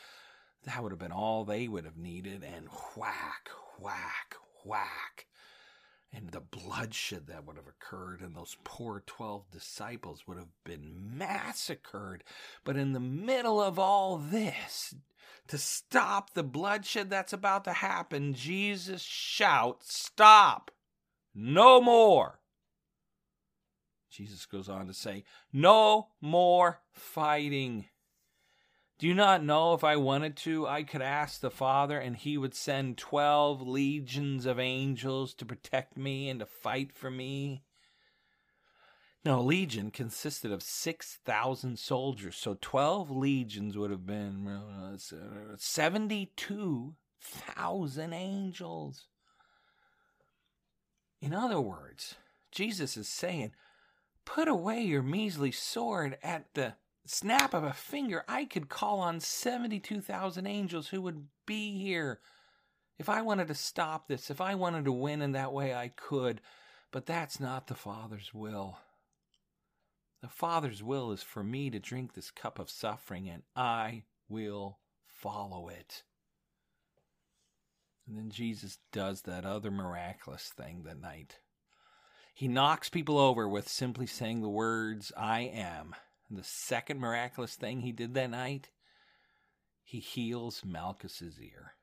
that 0.65 0.83
would 0.83 0.91
have 0.91 0.99
been 0.99 1.13
all 1.13 1.45
they 1.45 1.69
would 1.69 1.85
have 1.85 1.97
needed. 1.97 2.43
And 2.43 2.67
whack, 2.97 3.49
whack, 3.79 4.35
whack 4.65 5.29
and 6.13 6.31
the 6.31 6.41
bloodshed 6.41 7.27
that 7.27 7.45
would 7.45 7.57
have 7.57 7.69
occurred, 7.69 8.21
and 8.21 8.35
those 8.35 8.57
poor 8.65 9.03
12 9.07 9.51
disciples 9.51 10.27
would 10.27 10.39
have 10.39 10.53
been 10.65 10.95
massacred. 11.17 12.25
But 12.65 12.77
in 12.77 12.93
the 12.93 13.01
middle 13.01 13.61
of 13.61 13.79
all 13.79 14.17
this, 14.17 14.95
to 15.49 15.59
stop 15.59 16.33
the 16.33 16.43
bloodshed 16.43 17.11
that's 17.11 17.33
about 17.33 17.65
to 17.65 17.73
happen, 17.73 18.35
Jesus 18.35 19.03
shouts, 19.03 19.95
Stop! 19.95 20.71
No 21.35 21.81
more! 21.81 22.41
Jesus 24.11 24.47
goes 24.47 24.69
on 24.69 24.87
to 24.87 24.95
say, 24.95 25.25
No 25.53 26.09
more 26.21 26.81
fighting. 26.91 27.87
Do 28.99 29.07
you 29.07 29.15
not 29.15 29.45
know 29.45 29.75
if 29.75 29.85
I 29.85 29.97
wanted 29.97 30.37
to, 30.39 30.67
I 30.67 30.83
could 30.83 31.03
ask 31.03 31.41
the 31.41 31.53
Father, 31.53 32.01
and 32.01 32.17
he 32.17 32.37
would 32.37 32.55
send 32.55 32.99
twelve 32.99 33.63
legions 33.63 34.45
of 34.45 34.59
angels 34.59 35.35
to 35.35 35.47
protect 35.47 35.97
me 35.97 36.29
and 36.29 36.41
to 36.41 36.47
fight 36.47 36.93
for 36.93 37.09
me? 37.09 37.63
Now, 39.25 39.39
a 39.39 39.43
legion 39.43 39.93
consisted 39.93 40.51
of 40.51 40.63
6,000 40.63 41.79
soldiers, 41.79 42.35
so 42.37 42.59
12 42.61 43.11
legions 43.11 43.77
would 43.77 43.91
have 43.91 44.07
been 44.07 44.47
uh, 44.47 44.97
72,000 45.57 48.13
angels. 48.13 49.07
In 51.21 51.35
other 51.35 51.61
words, 51.61 52.15
Jesus 52.51 52.97
is 52.97 53.09
saying, 53.09 53.53
put 54.25 54.49
away 54.49 54.81
your 54.83 55.03
measly 55.03 55.53
sword 55.53 56.17
at 56.23 56.47
the 56.55 56.75
snap 57.11 57.55
of 57.55 57.65
a 57.65 57.73
finger, 57.73 58.25
I 58.29 58.45
could 58.45 58.69
call 58.69 59.01
on 59.01 59.21
72,000 59.21 60.47
angels 60.47 60.89
who 60.89 61.03
would 61.03 61.27
be 61.47 61.79
here. 61.79 62.21
If 62.99 63.09
I 63.09 63.23
wanted 63.23 63.49
to 63.49 63.55
stop 63.55 64.09
this, 64.09 64.31
if 64.31 64.41
I 64.41 64.55
wanted 64.55 64.85
to 64.85 64.93
win 64.93 65.23
in 65.23 65.33
that 65.33 65.53
way, 65.53 65.75
I 65.75 65.89
could. 65.89 66.41
But 66.91 67.07
that's 67.07 67.39
not 67.39 67.67
the 67.67 67.75
Father's 67.75 68.33
will. 68.35 68.79
The 70.21 70.29
Father's 70.29 70.83
will 70.83 71.13
is 71.13 71.23
for 71.23 71.45
me 71.45 71.71
to 71.71 71.79
drink 71.79 72.15
this 72.15 72.31
cup 72.31 72.59
of 72.59 72.71
suffering, 72.71 73.29
and 73.29 73.43
I 73.55 74.05
will 74.29 74.79
follow 75.07 75.69
it. 75.69 76.03
And 78.07 78.17
then 78.17 78.31
Jesus 78.31 78.79
does 78.91 79.23
that 79.23 79.45
other 79.45 79.71
miraculous 79.71 80.53
thing 80.57 80.83
that 80.85 81.01
night. 81.01 81.39
He 82.35 82.49
knocks 82.49 82.89
people 82.89 83.19
over 83.19 83.49
with 83.49 83.69
simply 83.69 84.07
saying 84.07 84.41
the 84.41 84.49
words, 84.49 85.13
I 85.17 85.41
am. 85.41 85.95
The 86.31 86.45
second 86.45 87.01
miraculous 87.01 87.55
thing 87.55 87.81
he 87.81 87.93
did 87.93 88.15
that 88.15 88.31
night, 88.31 88.71
he 89.83 90.01
heals 90.01 90.63
Malchus's 90.65 91.41
ear. 91.41 91.75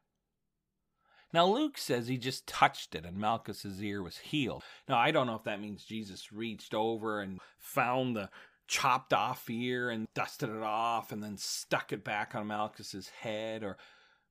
Now, 1.33 1.47
Luke 1.47 1.77
says 1.77 2.07
he 2.07 2.17
just 2.17 2.47
touched 2.47 2.95
it 2.95 3.05
and 3.05 3.17
Malchus's 3.17 3.83
ear 3.83 4.01
was 4.01 4.17
healed. 4.19 4.63
Now, 4.87 4.97
I 4.97 5.11
don't 5.11 5.27
know 5.27 5.35
if 5.35 5.43
that 5.43 5.59
means 5.59 5.83
Jesus 5.83 6.31
reached 6.31 6.73
over 6.73 7.19
and 7.19 7.39
found 7.57 8.15
the 8.15 8.29
chopped 8.67 9.13
off 9.13 9.49
ear 9.49 9.89
and 9.89 10.07
dusted 10.13 10.49
it 10.49 10.63
off 10.63 11.11
and 11.11 11.23
then 11.23 11.37
stuck 11.37 11.91
it 11.91 12.03
back 12.03 12.35
on 12.35 12.47
Malchus's 12.47 13.09
head 13.09 13.63
or 13.63 13.77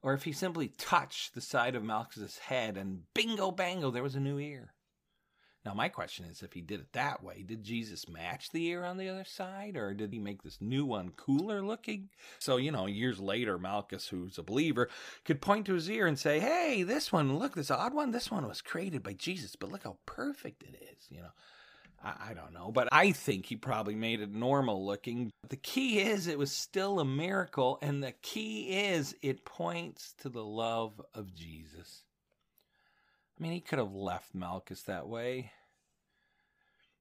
or 0.02 0.12
if 0.12 0.24
he 0.24 0.32
simply 0.32 0.68
touched 0.68 1.34
the 1.34 1.40
side 1.40 1.74
of 1.74 1.82
Malchus's 1.82 2.38
head 2.38 2.76
and 2.76 3.02
bingo 3.14 3.50
bango 3.50 3.90
there 3.90 4.02
was 4.02 4.14
a 4.14 4.20
new 4.20 4.38
ear. 4.38 4.73
Now, 5.64 5.72
my 5.72 5.88
question 5.88 6.26
is 6.26 6.42
if 6.42 6.52
he 6.52 6.60
did 6.60 6.80
it 6.80 6.92
that 6.92 7.22
way, 7.22 7.42
did 7.42 7.64
Jesus 7.64 8.06
match 8.06 8.50
the 8.50 8.66
ear 8.66 8.84
on 8.84 8.98
the 8.98 9.08
other 9.08 9.24
side, 9.24 9.76
or 9.76 9.94
did 9.94 10.12
he 10.12 10.18
make 10.18 10.42
this 10.42 10.58
new 10.60 10.84
one 10.84 11.10
cooler 11.16 11.62
looking? 11.62 12.10
So, 12.38 12.58
you 12.58 12.70
know, 12.70 12.84
years 12.86 13.18
later, 13.18 13.58
Malchus, 13.58 14.08
who's 14.08 14.36
a 14.36 14.42
believer, 14.42 14.90
could 15.24 15.40
point 15.40 15.64
to 15.66 15.74
his 15.74 15.88
ear 15.88 16.06
and 16.06 16.18
say, 16.18 16.38
hey, 16.38 16.82
this 16.82 17.10
one, 17.10 17.38
look, 17.38 17.54
this 17.54 17.70
odd 17.70 17.94
one, 17.94 18.10
this 18.10 18.30
one 18.30 18.46
was 18.46 18.60
created 18.60 19.02
by 19.02 19.14
Jesus, 19.14 19.56
but 19.56 19.72
look 19.72 19.84
how 19.84 19.96
perfect 20.04 20.62
it 20.62 20.76
is, 20.92 21.06
you 21.10 21.22
know. 21.22 21.32
I, 22.06 22.34
don't 22.34 22.52
know, 22.52 22.70
but 22.70 22.88
I 22.92 23.12
think 23.12 23.46
he 23.46 23.56
probably 23.56 23.94
made 23.94 24.20
it 24.20 24.30
normal 24.30 24.84
looking. 24.84 25.32
The 25.48 25.56
key 25.56 26.00
is 26.00 26.26
it 26.26 26.38
was 26.38 26.52
still 26.52 27.00
a 27.00 27.04
miracle, 27.04 27.78
and 27.80 28.02
the 28.02 28.12
key 28.20 28.68
is 28.68 29.16
it 29.22 29.46
points 29.46 30.12
to 30.18 30.28
the 30.28 30.44
love 30.44 31.00
of 31.14 31.34
Jesus. 31.34 32.04
I 33.38 33.42
mean, 33.42 33.52
he 33.52 33.60
could 33.60 33.78
have 33.78 33.94
left 33.94 34.34
Malchus 34.34 34.82
that 34.82 35.08
way. 35.08 35.50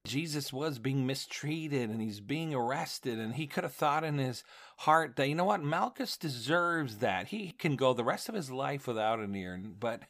Jesus 0.05 0.51
was 0.51 0.79
being 0.79 1.05
mistreated 1.05 1.89
and 1.89 2.01
he's 2.01 2.19
being 2.19 2.53
arrested, 2.53 3.19
and 3.19 3.35
he 3.35 3.47
could 3.47 3.63
have 3.63 3.73
thought 3.73 4.03
in 4.03 4.17
his 4.17 4.43
heart 4.79 5.15
that, 5.15 5.29
you 5.29 5.35
know 5.35 5.45
what, 5.45 5.63
Malchus 5.63 6.17
deserves 6.17 6.97
that. 6.97 7.27
He 7.27 7.51
can 7.51 7.77
go 7.77 7.93
the 7.93 8.03
rest 8.03 8.27
of 8.27 8.35
his 8.35 8.51
life 8.51 8.85
without 8.85 9.19
an 9.19 9.33
ear, 9.35 9.61
but 9.79 10.01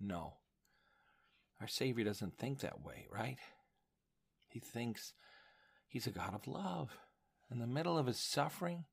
no. 0.00 0.34
Our 1.60 1.68
Savior 1.68 2.04
doesn't 2.04 2.36
think 2.38 2.60
that 2.60 2.82
way, 2.82 3.06
right? 3.10 3.38
He 4.48 4.58
thinks 4.58 5.12
he's 5.86 6.06
a 6.06 6.10
God 6.10 6.34
of 6.34 6.48
love. 6.48 6.98
In 7.50 7.60
the 7.60 7.66
middle 7.66 7.96
of 7.96 8.06
his 8.06 8.18
suffering, 8.18 8.84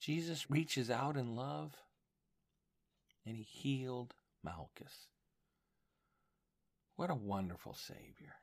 Jesus 0.00 0.50
reaches 0.50 0.90
out 0.90 1.16
in 1.16 1.34
love 1.34 1.74
and 3.26 3.36
he 3.36 3.42
healed 3.42 4.14
Malchus. 4.44 5.08
What 6.96 7.10
a 7.10 7.14
wonderful 7.14 7.74
Savior. 7.74 8.34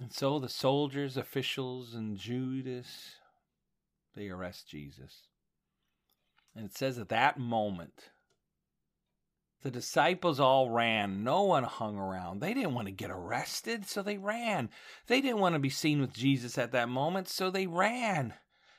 And 0.00 0.12
so 0.12 0.38
the 0.38 0.48
soldiers, 0.48 1.16
officials, 1.16 1.94
and 1.94 2.16
Judas, 2.16 3.16
they 4.14 4.28
arrest 4.28 4.68
Jesus. 4.68 5.26
And 6.54 6.64
it 6.64 6.76
says 6.76 6.98
at 6.98 7.10
that 7.10 7.38
moment, 7.38 8.10
the 9.62 9.70
disciples 9.70 10.40
all 10.40 10.70
ran. 10.70 11.22
No 11.22 11.42
one 11.42 11.64
hung 11.64 11.98
around. 11.98 12.40
They 12.40 12.54
didn't 12.54 12.74
want 12.74 12.86
to 12.88 12.92
get 12.92 13.10
arrested, 13.10 13.86
so 13.86 14.02
they 14.02 14.16
ran. 14.16 14.70
They 15.06 15.20
didn't 15.20 15.40
want 15.40 15.54
to 15.54 15.58
be 15.58 15.68
seen 15.68 16.00
with 16.00 16.14
Jesus 16.14 16.56
at 16.56 16.72
that 16.72 16.88
moment, 16.88 17.28
so 17.28 17.50
they 17.50 17.66
ran. 17.66 18.34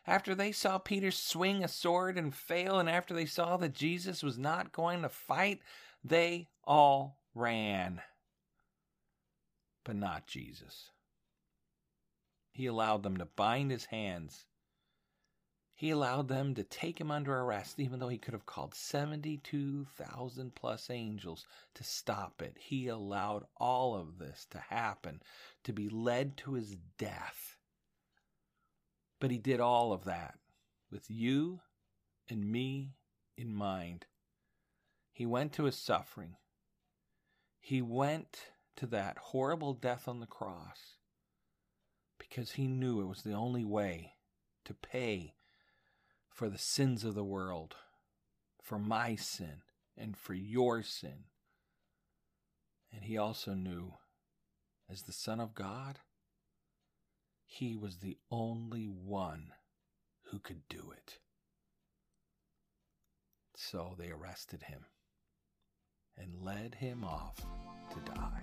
After 0.08 0.34
they 0.34 0.52
saw 0.52 0.80
Peter 0.80 1.12
swing 1.12 1.64
a 1.64 1.68
sword 1.68 2.18
and 2.18 2.34
fail, 2.34 2.80
and 2.80 2.90
after 2.90 3.14
they 3.14 3.28
saw 3.28 3.58
that 3.58 3.76
Jesus 3.76 4.24
was 4.24 4.40
not 4.40 4.72
going 4.72 5.04
to 5.04 5.10
fight, 5.10 5.60
they 6.04 6.50
all 6.64 7.21
ran. 7.34 8.02
But 9.84 9.96
not 9.96 10.28
Jesus. 10.28 10.92
He 12.52 12.66
allowed 12.66 13.04
them 13.04 13.18
to 13.18 13.26
bind 13.26 13.72
his 13.72 13.86
hands 13.86 14.46
he 15.82 15.90
allowed 15.90 16.28
them 16.28 16.54
to 16.54 16.64
take 16.64 17.02
him 17.02 17.10
under 17.10 17.36
arrest, 17.36 17.80
even 17.80 17.98
though 17.98 18.08
he 18.08 18.20
could 18.20 18.36
have 18.36 18.46
called 18.46 18.76
72,000 18.76 20.54
plus 20.54 20.92
angels 20.92 21.48
to 21.74 21.84
stop 21.84 22.40
it. 22.40 22.56
He 22.60 22.88
allowed 22.88 23.48
all 23.58 23.96
of 23.96 24.20
this 24.20 24.46
to 24.52 24.60
happen, 24.60 25.24
to 25.64 25.74
be 25.74 25.90
led 25.90 26.38
to 26.38 26.54
his 26.54 26.76
death. 27.00 27.58
But 29.20 29.32
he 29.32 29.40
did 29.40 29.60
all 29.60 29.92
of 29.92 30.04
that 30.04 30.38
with 30.92 31.10
you 31.10 31.62
and 32.30 32.46
me 32.46 32.94
in 33.36 33.52
mind. 33.52 34.06
He 35.12 35.26
went 35.26 35.52
to 35.54 35.64
his 35.64 35.80
suffering. 35.80 36.36
He 37.62 37.82
went 37.82 38.48
to 38.78 38.88
that 38.88 39.18
horrible 39.18 39.74
death 39.74 40.08
on 40.08 40.20
the 40.20 40.26
cross 40.26 40.98
because 42.18 42.54
he 42.54 42.68
knew 42.68 43.00
it 43.00 43.08
was 43.08 43.22
the 43.22 43.34
only 43.34 43.64
way 43.64 44.16
to 44.66 44.74
pay 44.74 45.36
for 46.28 46.50
the 46.50 46.58
sins 46.58 47.04
of 47.04 47.14
the 47.14 47.24
world, 47.24 47.76
for 48.62 48.80
my 48.80 49.16
sin, 49.16 49.62
and 49.96 50.18
for 50.18 50.34
your 50.34 50.82
sin. 50.82 51.26
And 52.92 53.04
he 53.04 53.16
also 53.18 53.54
knew, 53.54 53.94
as 54.90 55.04
the 55.04 55.14
Son 55.14 55.40
of 55.40 55.54
God, 55.54 56.00
he 57.46 57.76
was 57.76 57.98
the 57.98 58.18
only 58.32 58.88
one 58.88 59.54
who 60.32 60.40
could 60.40 60.68
do 60.68 60.92
it. 60.98 61.20
So 63.56 63.96
they 63.98 64.10
arrested 64.10 64.64
him 64.64 64.86
and 66.22 66.46
led 66.46 66.76
him 66.76 67.04
off 67.04 67.36
to 67.90 68.12
die. 68.12 68.42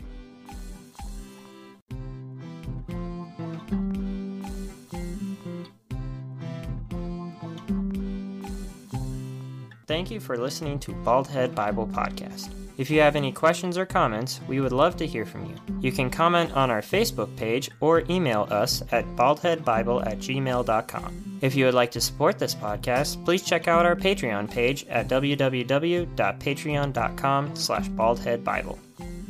Thank 9.86 10.10
you 10.10 10.20
for 10.20 10.36
listening 10.36 10.78
to 10.80 10.92
Baldhead 10.92 11.54
Bible 11.54 11.86
Podcast. 11.86 12.50
If 12.76 12.90
you 12.90 13.00
have 13.00 13.16
any 13.16 13.32
questions 13.32 13.78
or 13.78 13.86
comments, 13.86 14.40
we 14.46 14.60
would 14.60 14.70
love 14.70 14.96
to 14.98 15.06
hear 15.06 15.24
from 15.24 15.46
you. 15.46 15.56
You 15.80 15.92
can 15.92 16.10
comment 16.10 16.52
on 16.52 16.70
our 16.70 16.82
Facebook 16.82 17.34
page 17.36 17.70
or 17.80 18.04
email 18.10 18.46
us 18.50 18.82
at 18.92 19.04
baldheadbible 19.16 20.06
at 20.06 20.18
gmail.com. 20.18 21.27
If 21.40 21.54
you 21.54 21.66
would 21.66 21.74
like 21.74 21.92
to 21.92 22.00
support 22.00 22.36
this 22.38 22.54
podcast, 22.54 23.24
please 23.24 23.42
check 23.42 23.68
out 23.68 23.86
our 23.86 23.94
Patreon 23.94 24.50
page 24.50 24.84
at 24.88 25.08
www.patreon.com 25.08 27.56
slash 27.56 27.88
baldheadbible. 27.90 28.78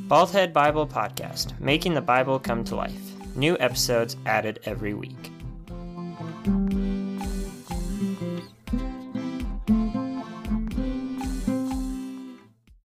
Baldhead 0.08 0.54
Bible 0.54 0.86
Podcast, 0.86 1.60
making 1.60 1.92
the 1.92 2.00
Bible 2.00 2.38
come 2.38 2.64
to 2.64 2.74
life. 2.74 2.96
New 3.36 3.58
episodes 3.60 4.16
added 4.24 4.58
every 4.64 4.94
week. 4.94 5.30